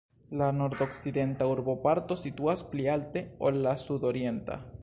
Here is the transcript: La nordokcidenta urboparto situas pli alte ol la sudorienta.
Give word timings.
La 0.41 0.45
nordokcidenta 0.59 1.49
urboparto 1.51 2.19
situas 2.23 2.67
pli 2.73 2.91
alte 2.97 3.27
ol 3.51 3.65
la 3.67 3.79
sudorienta. 3.89 4.63